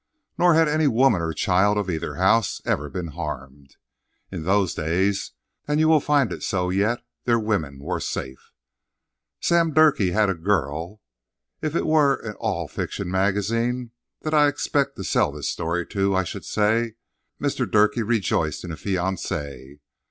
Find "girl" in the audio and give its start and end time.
10.33-11.01